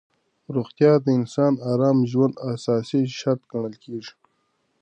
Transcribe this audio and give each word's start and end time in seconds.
روغتیا 0.55 0.91
د 1.01 1.07
انسان 1.19 1.51
د 1.55 1.59
ارام 1.73 1.97
ژوند 2.11 2.35
اساسي 2.53 3.01
شرط 3.19 3.41
ګڼل 3.51 3.75
کېږي. 3.83 4.13